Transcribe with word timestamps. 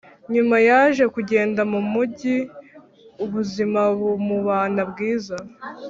nyuma 0.33 0.57
yaje 0.67 1.03
kugenda 1.15 1.61
mu 1.71 1.79
mugi 1.91 2.35
ubuzima 3.23 3.81
bumubana 3.97 4.81
bwiza 4.91 5.37